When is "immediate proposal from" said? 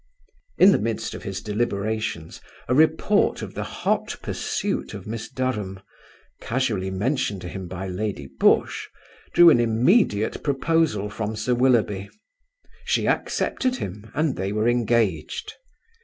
9.59-11.35